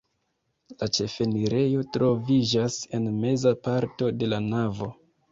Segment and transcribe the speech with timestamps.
[0.77, 4.89] La ĉefenirejo troviĝas en meza parto de la navo.